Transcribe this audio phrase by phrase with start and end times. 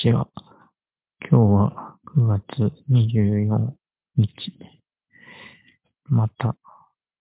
[0.00, 0.28] ちは。
[1.30, 3.72] 今日は9月24
[4.16, 4.54] 日。
[6.06, 6.56] また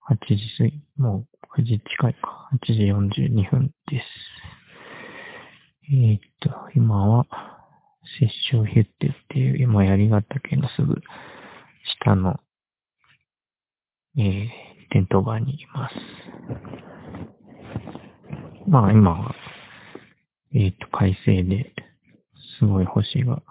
[0.10, 1.26] 8時過ぎ、も
[1.58, 2.50] う9時近いか。
[2.54, 2.86] 8時
[3.20, 4.06] 42分です。
[5.92, 7.28] えー、っと、今は、
[8.18, 11.02] 摂政ヒュッテっていう、今槍ヶ岳のすぐ
[12.02, 12.40] 下の、
[14.18, 14.48] えー、
[14.92, 15.96] テント場にいます。
[18.70, 19.36] まあ今は、
[20.54, 21.74] えっ、と、快晴で、
[22.60, 23.42] すごい星が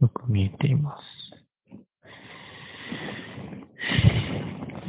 [0.00, 1.02] よく見えています。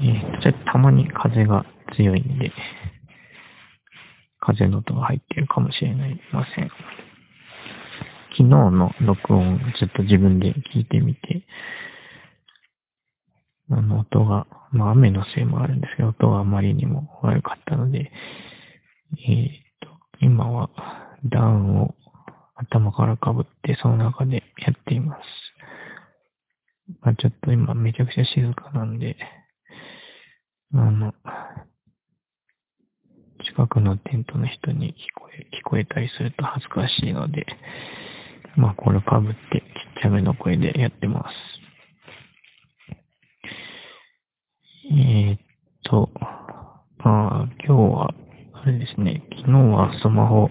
[0.01, 2.51] えっ、と、ちょっとたまに風が強いんで、
[4.39, 6.69] 風の音が入ってるかもしれないません。
[8.31, 11.45] 昨日の録音ちょっと自分で聞いてみて、
[13.71, 18.11] あの音が、まあ雨のせいもあるんですけど、音があまりにも悪かったので、
[19.27, 19.51] えー、っ
[19.81, 19.89] と、
[20.21, 20.69] 今は
[21.25, 21.95] ダウンを
[22.61, 25.21] 頭からかぶってその中でやっています。
[27.01, 29.15] まあちょっと今めちゃくちゃ静かなんで、
[30.73, 31.13] あの、
[33.45, 37.45] 近くのテントの人に聞こえ、聞こえたりすると恥ずかしいので、
[38.57, 39.63] まあこれかぶってち
[39.99, 41.35] っちゃめの声でやってます。
[44.91, 45.39] えー、っ
[45.83, 46.09] と、
[46.97, 48.13] まあ今日は、
[48.53, 50.49] あれですね、昨日はスマホ、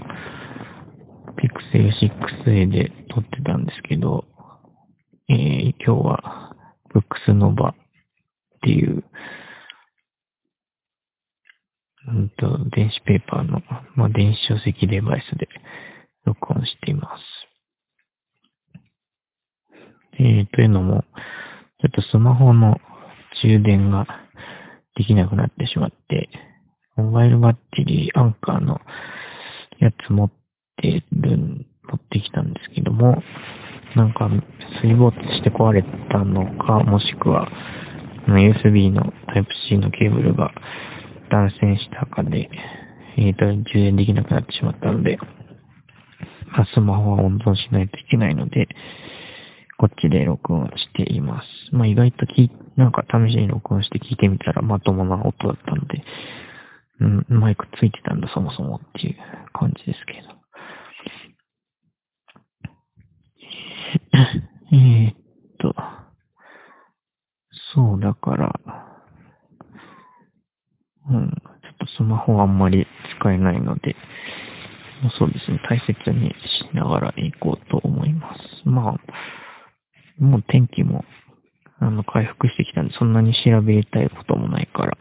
[1.41, 4.25] ピクセル 6A で撮ってたんですけど、
[5.28, 6.56] えー、今日は、
[6.92, 7.75] ブックスノバっ
[8.62, 9.05] ていう、
[12.09, 13.62] うんと、電子ペーパーの、
[13.94, 15.48] まあ、電子書籍デバイスで
[16.25, 17.22] 録音しています。
[20.19, 21.05] えー、というのも、
[21.81, 22.81] ちょっとスマホの
[23.44, 24.09] 充電が
[24.97, 26.28] できなくなってしまって、
[26.97, 28.81] モバイルバッテリーアンカーの
[29.78, 30.31] やつ持っ
[30.81, 33.22] てる、持ってきたんですけども、
[33.97, 34.28] なんか
[34.83, 37.49] 水没して壊れたのか、もしくは
[38.27, 40.53] USB の Type-C のケーブルが
[41.31, 42.50] 断線したかで、
[43.17, 45.19] えっ、ー、と、充電できなくなってしまったので、
[46.50, 48.69] まあ、スマホは温存しないといけないので、
[49.78, 51.47] こっちで録音しています。
[51.72, 56.03] まあ、意外とき、なんか試しに録音して聞いてみたらまともな音だったので、
[57.00, 59.17] うん、マイクついてたんだ、そもそもっていう
[59.53, 60.38] 感じですけど。
[64.71, 65.17] えー、っ
[65.59, 65.75] と、
[67.75, 68.61] そう、だから、
[71.11, 71.34] うん、ちょ
[71.73, 72.87] っとスマホあんまり
[73.19, 73.97] 使えないので、
[75.19, 78.69] そうですね、大切にしながら行こうと思います。
[78.69, 81.05] まあ、もう天気も、
[81.79, 84.99] あの、回復してきたんで、そんなに調べたいこともないから、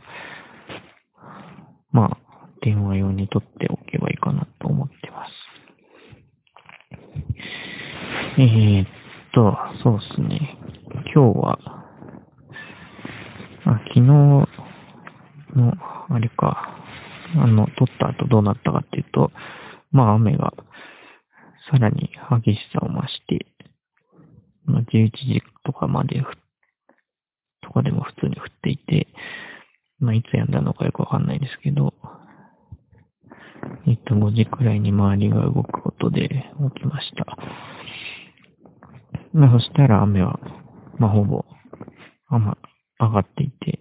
[1.91, 2.17] まあ、
[2.61, 5.31] 電話用に取っておけばいいかなと思ってます。
[8.39, 8.87] えー、っ
[9.37, 10.57] と、そうですね。
[11.13, 11.59] 今日は、
[13.65, 14.47] あ昨日の、
[16.09, 16.75] あれか、
[17.35, 19.31] あの、撮った後どうなったかっていうと、
[19.91, 20.53] まあ雨が
[21.69, 22.09] さらに
[22.43, 23.45] 激しさを増して、
[24.65, 26.23] まあ、11時とかまで
[27.61, 29.05] とかでも普通に降っていて、
[29.99, 31.93] まあいつやんだのかよくわかんないですけど、
[33.85, 37.37] えっと、5時くらいに周りが動くことで起きました。
[39.33, 40.39] まあ、そしたら雨は、
[40.99, 41.45] まあ、ほぼ、
[42.27, 42.57] あま、
[42.99, 43.79] 上がっていて、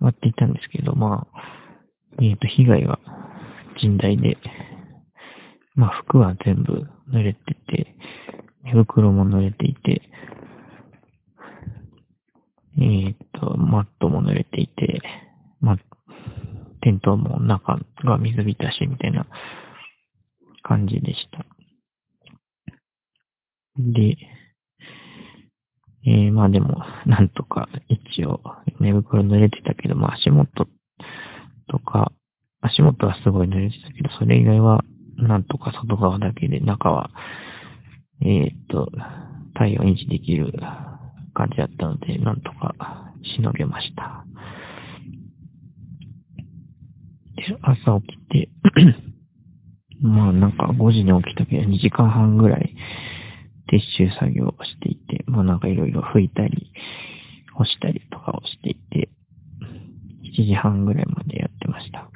[0.00, 2.98] 上がっていたんですけど、まあ、えっ、と、被害が
[3.82, 4.38] 甚大で、
[5.74, 7.94] まあ、服は全部濡れてて、
[8.64, 10.02] 寝袋も濡れていて、
[12.78, 15.00] えっ、と、マットも濡れていて、
[15.60, 15.76] まあ、
[16.82, 19.26] テントも中が水浸しみたいな
[20.62, 21.55] 感じでした。
[23.78, 24.16] で、
[26.06, 28.40] えー、まあでも、なんとか一応
[28.80, 30.66] 寝袋濡れてたけど、まあ足元
[31.68, 32.12] とか、
[32.60, 34.84] 足元はすごい濡れてたけど、それ以外は
[35.16, 37.10] なんとか外側だけで中は、
[38.22, 38.90] えー、っと、
[39.54, 40.52] 体温維持できる
[41.34, 44.24] 感じだったので、なんとかしのげました。
[47.36, 48.48] で、朝起きて
[50.00, 52.75] まあなんか5時に起きたけど2時間半ぐらい
[53.70, 56.72] 撤収作業をしていて、まあなんかいろいろ拭いたり、
[57.54, 59.08] 干したりとかをしていて、
[60.38, 62.10] 7時半ぐらいまでやってました。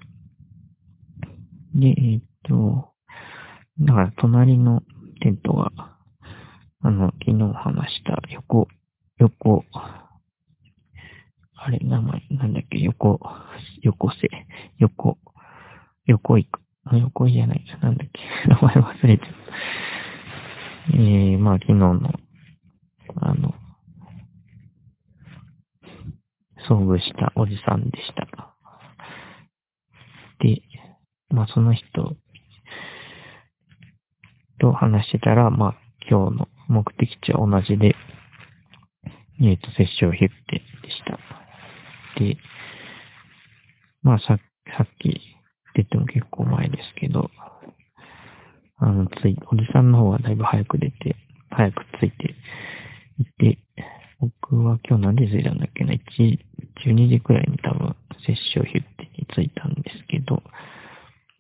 [1.75, 2.91] で、えー、っと、
[3.81, 4.83] だから隣の
[5.21, 5.73] テントが、
[6.83, 8.69] あの、昨日話した横、
[9.19, 9.65] 横、
[11.63, 13.21] あれ、名前、なんだっけ、横、
[13.83, 14.29] 横瀬、
[14.79, 15.19] 横、
[16.07, 16.61] 横行く。
[16.93, 19.25] 横じゃない、なんだっけ、 名前忘れて。
[20.89, 22.01] えー、まあ昨日の、
[23.17, 23.55] あの、
[26.69, 28.27] 遭遇したおじさんでした。
[30.41, 30.63] で、
[31.29, 31.85] まあその人
[34.59, 35.75] と話してたら、まあ
[36.09, 37.95] 今日の目的地は同じで、
[39.43, 41.19] えっ、ー、と、接種をヒュッテでした。
[42.21, 42.37] で、
[44.03, 44.39] まあさ
[44.77, 45.21] さっきって
[45.77, 47.31] 言っても結構前ですけど、
[48.83, 51.17] あの、つい、おじさんの方はだいぶ早く出て、
[51.51, 52.35] 早く着いて
[53.19, 53.59] いて、
[54.21, 56.01] 僕は今日何時着いたんだっけな、1、
[56.87, 57.95] 12時くらいに多分、
[58.27, 60.43] 接種をヒュッテに着いたんですけど、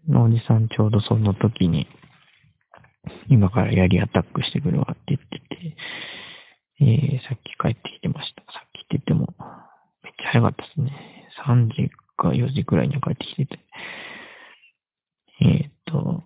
[0.09, 1.87] おじさんちょうどその時に、
[3.29, 5.77] 今からやりアタックしてくるわって言ってて、
[6.81, 8.43] えー、さっき帰ってきてました。
[8.53, 9.35] さっきって言っても、
[10.03, 10.93] めっちゃ早かったですね。
[11.47, 13.59] 3時か4時くらいには帰ってきてて。
[15.43, 16.23] えー、っと、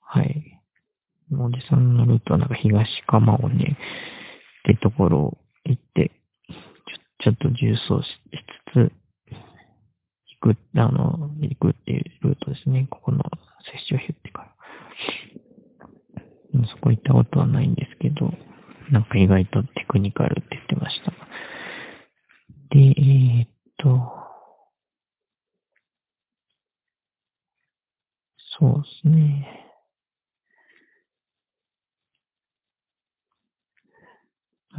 [0.00, 0.60] はい。
[1.32, 3.76] おじさんのルートはなんか東釜尾ね、
[4.70, 6.10] ってところを行って、
[6.48, 6.54] ちょ、
[7.24, 8.20] ちょっと重走し
[8.70, 8.92] つつ、
[10.42, 12.86] 行く、あの、行くっていうルートですね。
[12.90, 13.22] ここの
[13.64, 14.56] 接種を言ってから。
[16.68, 18.32] そこ行ったことはないんですけど、
[18.90, 21.12] なんか意外とテクニカルって言ってました。
[22.70, 23.48] で、え、っ
[23.78, 24.26] と、
[28.58, 29.66] そうですね。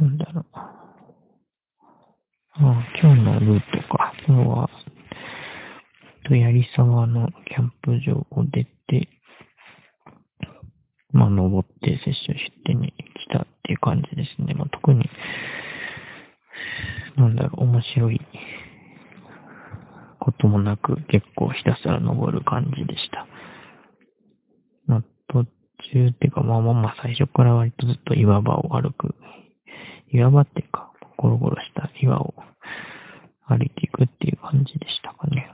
[0.00, 0.44] なんだろう。
[2.60, 4.12] あ今日のルートか。
[4.26, 4.70] 今日は、
[6.24, 9.08] と、槍沢のキャンプ場を出て、
[11.10, 14.54] まあ、登って接種出店に来たっていう感じですね。
[14.54, 15.10] まあ、特に、
[17.16, 18.20] なんだろう、面白い
[20.20, 23.26] こともなく、結構ひたすら登る感じでした。
[24.86, 25.44] まあ、途
[25.92, 29.16] 中っていうか、まあまあまあ最初から割とずっと岩場を歩く
[30.12, 32.34] 岩場っていうか、ゴロゴロした岩を
[33.46, 35.50] 歩いていくっていう感じでしたかね。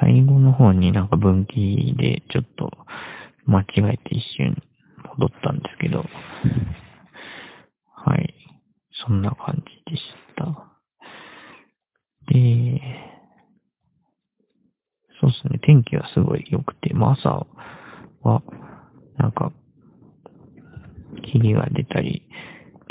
[0.00, 2.70] 最後の方になんか分岐でちょっと
[3.46, 4.62] 間違えて一瞬
[5.18, 6.04] 戻ったんですけど、
[7.94, 8.34] はい。
[9.06, 10.02] そんな感じでし
[10.36, 10.44] た。
[12.32, 12.80] で、
[15.20, 17.46] そうですね、天気はすごい良くて、まあ朝
[18.22, 18.42] は、
[19.16, 19.52] なんか
[21.32, 22.22] 霧が出たり、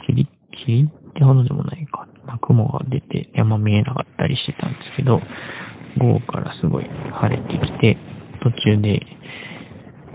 [0.06, 2.07] 霧、霧ってほどでもないか。
[2.25, 5.22] まあ、雲が出て山見えなかったりしてたんですけど、
[5.98, 7.98] 午後からすごい晴れてきて、
[8.44, 9.01] 途中で、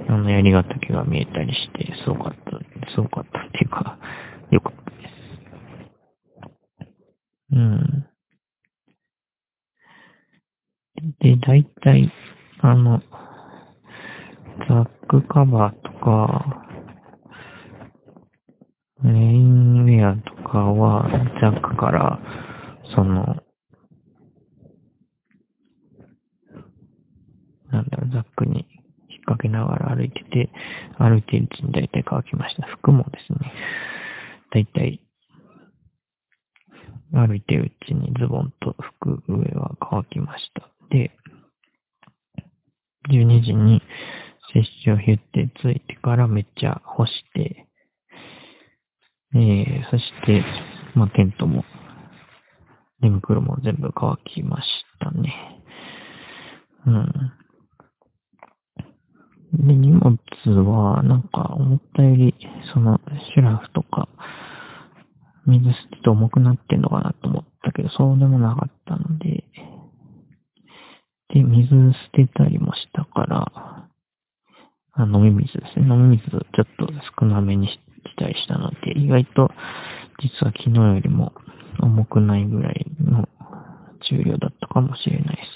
[0.08, 3.98] あの、槍ヶ岳が見えたりして、すごかった、すごかったっていうか、
[4.50, 5.12] よかったです。
[7.52, 8.06] うん。
[11.20, 12.12] で、大体、
[12.60, 13.02] あの、
[14.68, 16.71] ザックカバーとか、
[19.32, 22.20] インウェアとかは、ジャックから、
[22.94, 23.42] その、
[27.70, 28.66] なんだろう、ザックに
[29.08, 30.50] 引っ掛けながら歩いてて、
[30.98, 32.66] 歩いてるうちに大体乾きました。
[32.66, 33.52] 服もですね、
[34.50, 35.00] 大体、
[37.12, 40.68] 歩いてるうちにズボンと服上は乾きました。
[40.90, 41.10] で、
[43.10, 43.82] 12時に
[44.52, 47.51] 接種をヒュってついてからめっちゃ干して、
[49.34, 50.44] えー、そして、
[50.94, 51.64] まあ、テントも、
[53.00, 54.66] 寝袋も全部乾きまし
[55.00, 55.34] たね。
[56.86, 57.12] うん。
[59.66, 60.18] で、荷物
[60.68, 62.34] は、なんか、思ったより、
[62.74, 63.00] その、
[63.34, 64.08] シュラフとか、
[65.46, 69.44] 水捨てて重くなってんのかなと思ったけど、そうでもなかったので、
[71.32, 73.88] で、水捨てたりもしたから、
[74.94, 75.86] あ飲み水ですね。
[75.86, 79.50] 飲み水ちょっと少なめにして期待したので、意外と
[80.20, 81.32] 実は昨日よりも
[81.80, 83.28] 重くないぐらいの
[84.08, 85.48] 重量だったかもしれないです。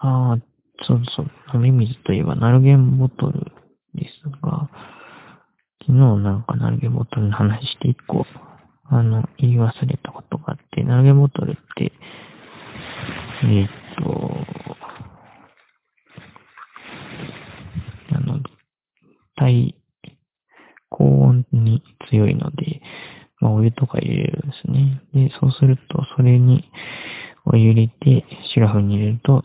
[0.00, 0.38] ああ、
[0.86, 3.40] そうそう、飲み水といえばナルゲンボトル
[3.94, 4.70] ですが、
[5.80, 8.26] 昨日なんかナルゲンボトルの話して一個、
[8.84, 11.92] あの、言い忘れたことがあって、ナルゲンボトルって、
[13.44, 13.68] え、
[19.38, 19.76] 対
[20.88, 22.80] 高温に強いので、
[23.40, 25.02] まあ、お湯とか入れるんですね。
[25.14, 26.70] で、そうすると、それに
[27.44, 29.44] お湯入れて、シラフに入れると、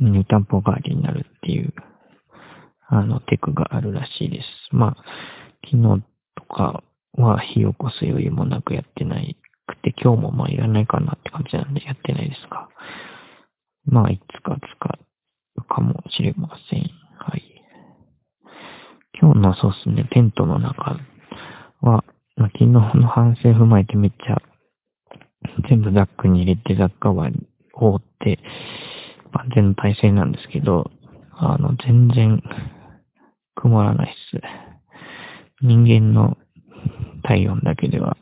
[0.00, 1.72] 湯たんぽ代わりになるっていう
[2.92, 4.46] あの、テクがあるらしいです。
[4.72, 5.04] まあ、
[5.64, 6.02] 昨日
[6.34, 6.82] とか
[7.12, 9.36] は火起こす余裕もなくやってない
[9.68, 12.68] くて、今日もまあいらないかなって感じなんでやってないですが、
[13.84, 14.98] まあいつか使
[15.56, 16.90] うかもしれません。
[17.16, 17.44] はい。
[19.20, 20.98] 今日のそうですね、テントの中
[21.80, 22.04] は、
[22.36, 24.40] まあ、昨日の反省踏まえてめっちゃ
[25.68, 28.38] 全部ザックに入れてザッカバーに覆って
[29.32, 30.90] 万全の体制なんですけど、
[31.32, 32.42] あの、全然
[33.54, 34.40] 曇らないっす。
[35.62, 36.36] 人間の
[37.22, 38.16] 体温だけでは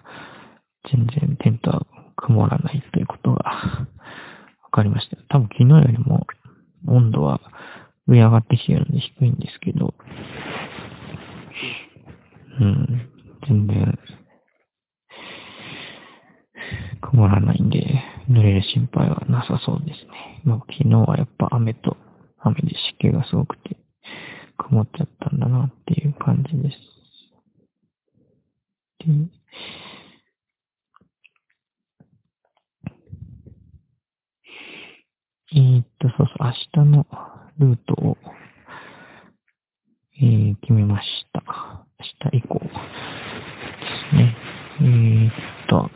[0.91, 1.87] 全然テントは
[2.17, 3.45] 曇らないということが
[4.65, 5.17] わかりました。
[5.29, 6.27] 多分昨日よりも
[6.89, 7.41] 温度は
[8.07, 9.95] 上上がってきてるので低いんですけど、
[12.61, 13.09] うん、
[13.47, 13.99] 全然
[17.01, 20.43] 曇らないんで、濡れる心配はなさそうですね。
[20.45, 21.97] 昨日はやっぱ雨と、
[22.41, 23.77] 雨で湿気がすごくて、
[24.57, 26.77] 曇っちゃったんだなっていう感じです。
[28.99, 29.39] で
[35.51, 37.07] えー、っと、そうそう、明日の
[37.59, 38.19] ルートを、
[40.21, 41.43] えー、決めました。
[41.99, 42.71] 明日以降で
[44.11, 44.37] すね。
[44.81, 45.33] えー、っ
[45.69, 45.91] と、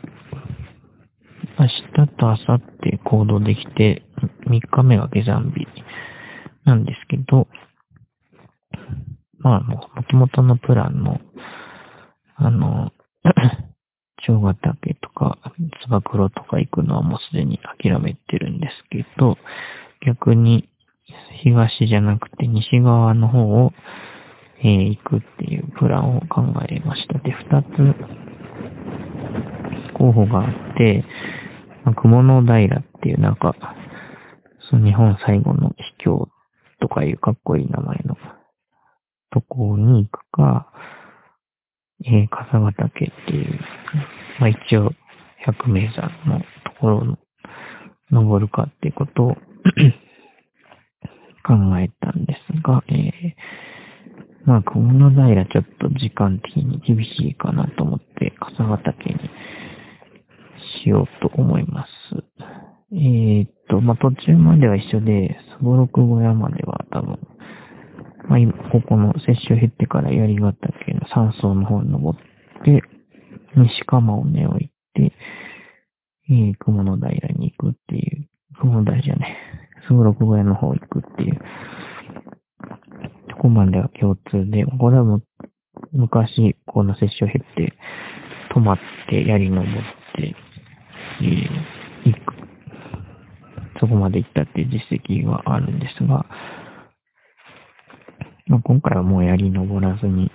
[1.59, 1.83] 明日
[2.17, 4.01] と明後日行動できて、
[4.47, 5.67] 3日目は下山日
[6.65, 7.47] なんですけど、
[9.39, 11.19] まあもう、元々のプランの、
[12.35, 12.91] あの、
[14.25, 15.37] 長ヶ岳とか、
[15.85, 19.37] つば九郎とか行くのはもうすでに諦めてるんですけど、
[20.05, 20.69] 逆に
[21.43, 23.73] 東じゃなくて西側の方を、
[24.59, 27.19] えー、行くっていうプランを考えました。
[27.19, 27.73] で、二つ
[29.97, 31.03] 候補があって、
[31.83, 33.55] まあ、雲の平っていうなんか、
[34.69, 36.29] その日本最後の秘境
[36.83, 38.17] とかいうかっこいい名前の
[39.31, 40.69] とこに行くか、
[42.03, 43.57] えー、笠ヶ岳っていう、
[44.41, 44.91] まあ一応
[45.37, 46.45] 百名山のと
[46.81, 47.17] ころを
[48.11, 49.35] 登るかっていうことを
[51.47, 53.33] 考えたんですが、えー、
[54.43, 59.29] まあ、雲の平ちょっと時間的に厳しいかなと思って、笠ヶ岳に
[60.83, 61.89] しようと思います。
[62.91, 67.19] えー、と、まあ、途中までは一緒で、すごろく小屋までは多分、
[68.29, 72.83] まあ、今、ここの接種減ってから槍ヶ岳の山荘の方に登って、
[73.55, 75.13] 西釜尾根を行って、
[76.29, 78.27] えー、雲の平に行くっていう、
[78.59, 79.37] 雲の平じゃね、
[79.87, 81.41] すごろく小屋の方行くっていう、
[83.29, 85.21] とこまでは共通で、これはも、
[85.91, 87.73] 昔、この接種減って、
[88.53, 88.77] 止まっ
[89.09, 89.71] て槍登っ
[90.15, 90.35] て、
[91.21, 92.52] えー、行く。
[93.83, 96.25] そこまで行ったっていう実績はあるんですが、
[98.47, 100.31] まあ、今回はもう槍登らずに、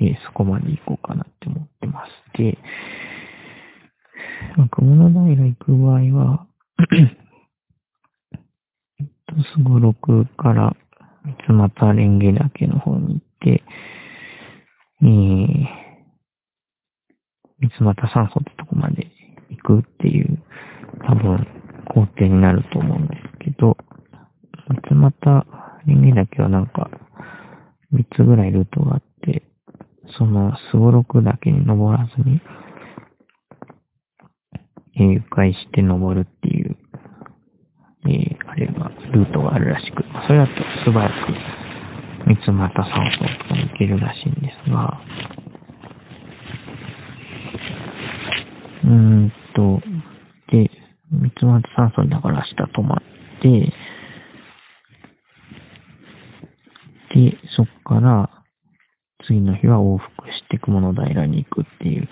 [0.00, 2.58] えー、そこまで行こうかなって思ってまして、
[4.56, 6.46] まあ、雲の平行く場合は
[8.98, 10.74] えっと、すごろくから
[11.46, 13.62] 三俣蓮華岳の方に行って、
[15.02, 15.68] えー、
[17.78, 19.06] 三俣山荘ってとこまで
[19.50, 20.42] 行くっていう、
[21.06, 21.59] 多分、
[21.92, 23.76] 工程になると思うんですけど、
[24.88, 25.46] 三俣
[25.86, 26.90] 蓮華岳はなんか、
[27.90, 29.42] 三つぐらいルートがあって、
[30.18, 32.40] その、すごろく岳に登らずに、
[34.96, 36.76] えー、迂回して登るっていう、
[38.06, 40.52] えー、あれが、ルートがあるらしく、それだと
[40.84, 41.12] 素早く、
[42.26, 45.00] 三俣山荘とかに行けるらしいんですが、
[48.84, 49.80] うーんと、
[50.52, 50.70] で、
[51.50, 52.98] 三俣山荘だから明日泊まっ
[53.42, 53.72] て、
[57.14, 58.30] で、そっから、
[59.26, 62.08] 次の日は往復して雲の平に行くっていう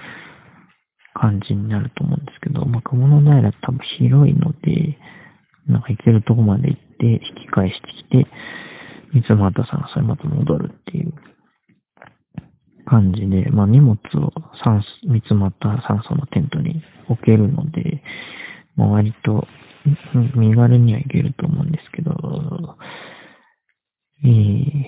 [1.14, 4.98] 感じになると思うんですけど、まあ、雲の平多分広いので、
[5.66, 8.26] なんか行けるとこまで行って、引き返してきて、
[9.12, 11.14] 三俣さんがそれまた戻るっていう
[12.86, 14.32] 感じで、まあ荷物を
[14.64, 14.82] 三
[15.28, 18.02] 三俣酸素のテントに置けるので、
[18.78, 19.46] まあ割と
[20.36, 22.12] 身軽には行けると思うんですけど、
[24.24, 24.84] えー、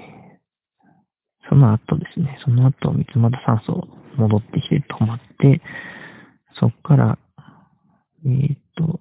[1.49, 5.61] その後ですね、その後、三俣酸素戻ってきて止まって、
[6.61, 7.19] そっから、
[8.25, 9.01] えー、っと、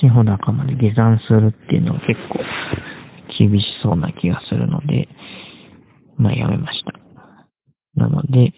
[0.00, 2.40] 新穂高まで下山するっていうのは結構
[3.38, 5.08] 厳しそうな気がするので、
[6.16, 6.92] まあやめました。
[7.94, 8.54] なので、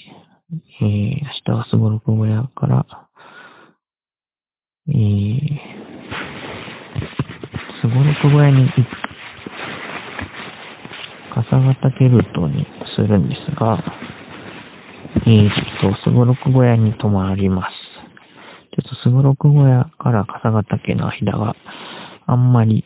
[0.52, 2.86] えー、明日はすごろく小屋から、
[4.88, 5.38] えー、
[7.80, 8.84] すごろく小屋に行く、
[11.34, 13.82] 笠ヶ岳ルトにするんですが、
[15.26, 17.74] えー、っと、すごろく小屋に泊まります。
[18.76, 21.56] ちょっとすごろく小屋から笠ヶ岳の間が
[22.26, 22.84] あんまり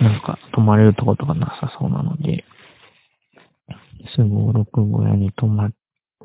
[0.00, 2.44] なんか泊まれるとことがなさそうなので、
[4.16, 5.72] すごろく小屋に泊まっ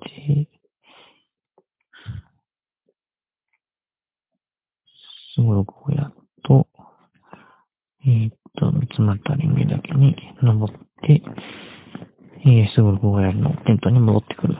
[0.01, 0.49] て、
[5.35, 6.11] すごろく小屋
[6.43, 6.67] と、
[8.05, 11.21] えー、っと、三つまたり目だけに登って、
[12.45, 14.55] えー、すごろく小屋のテントに戻ってくる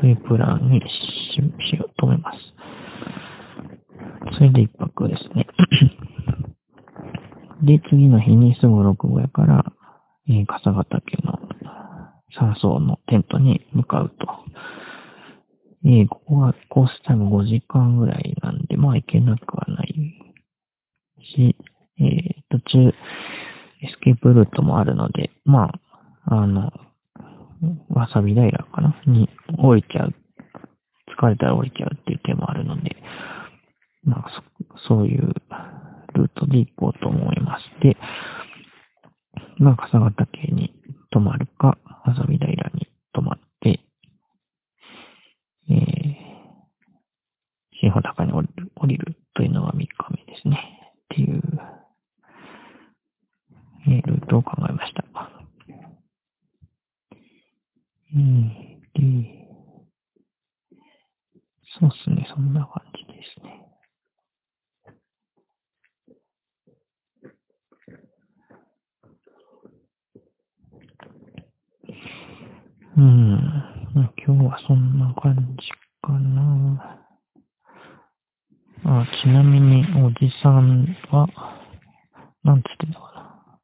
[0.00, 0.86] というプランにし
[1.34, 2.38] しようと思います。
[4.34, 5.46] それで一泊ですね。
[7.62, 9.64] で、次の日にすごろく小屋から、
[10.28, 11.38] えー、笠ヶ岳の
[12.34, 14.26] 山荘のテントに向かうと。
[15.84, 19.94] えー、ここはコースタイム5時間ぐらいなんで、まあ行けなくはない
[21.36, 21.56] し、
[21.98, 22.92] えー、途中、エ
[23.88, 25.72] スケープルートもあるので、ま
[26.24, 26.72] あ、あの、
[27.88, 28.94] わさび平かな？
[29.06, 30.14] に降りちゃう。
[31.18, 32.96] 疲れたら降りちゃうっていう手もあるので、
[34.04, 34.42] まあ、
[34.86, 35.34] そそういう
[36.14, 37.64] ルートで行こうと思います。
[37.82, 37.96] で、
[39.58, 40.72] まあ、笠ヶ岳に
[41.10, 43.80] 泊まるか、わさび平に泊まって、
[45.70, 45.76] えー、
[47.80, 50.58] 新穂高に降りる降りるというのが3日目ですね。
[51.12, 51.42] っていう、
[53.86, 55.04] えー、ルートを考えました。
[58.14, 58.22] えー、
[58.94, 59.42] で、
[61.80, 63.62] そうっすね、そんな感じですね。
[72.96, 73.62] うん。
[74.24, 75.68] 今日はそんな感じ
[76.02, 77.00] かな。
[78.84, 81.28] あ、ちなみにおじさんは、
[82.42, 83.60] なんつってたかな。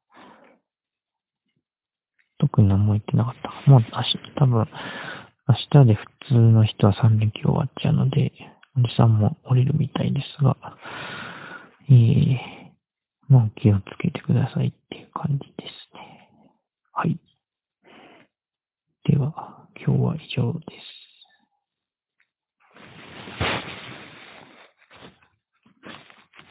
[2.39, 3.69] 特に何も言ってなかった。
[3.69, 4.65] もう明日、多分、
[5.47, 8.31] 明日で普通の人は3連休終わっちゃうので、
[8.77, 10.55] おじさんも降りるみたいですが、
[11.89, 12.39] ええ、
[13.27, 16.29] もう気をつけてくださいっていう感じですね。
[16.93, 17.19] はい。
[19.03, 20.98] では、今日は以上です。